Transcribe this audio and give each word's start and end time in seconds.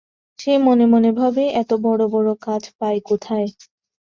সে 0.39 0.53
মনে 0.59 0.85
মনে 0.87 1.09
ভাবে-এত 1.19 1.71
বড় 1.85 2.03
বড় 2.07 2.29
কাচ 2.45 2.63
পায় 2.79 2.99
কোথায়? 3.05 3.47